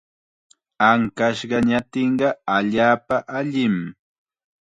Ankashqa 0.89 1.57
ñatinqa 1.69 2.27
allaapa 2.55 3.15
allim. 3.37 3.75